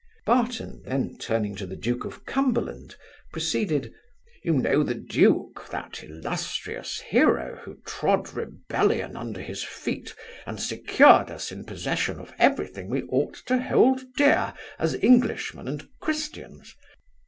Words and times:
Barton, 0.25 0.81
then 0.83 1.15
turning 1.19 1.55
to 1.57 1.67
the 1.67 1.75
duke 1.75 2.05
of 2.05 2.25
C[umberland], 2.25 2.95
proceeded, 3.31 3.93
'You 4.41 4.53
know 4.53 4.81
the 4.81 4.95
duke, 4.95 5.67
that 5.69 6.03
illustrious 6.03 6.99
hero, 7.01 7.59
who 7.63 7.77
trode 7.85 8.33
rebellion 8.33 9.15
under 9.15 9.41
his 9.43 9.63
feet, 9.63 10.15
and 10.47 10.59
secured 10.59 11.29
us 11.29 11.51
in 11.51 11.65
possession 11.65 12.19
of 12.19 12.33
every 12.39 12.65
thing 12.65 12.89
we 12.89 13.03
ought 13.09 13.35
to 13.45 13.61
hold 13.61 14.01
dear, 14.17 14.55
as 14.79 14.95
English 15.03 15.53
men 15.53 15.67
and 15.67 15.87
Christians. 15.99 16.73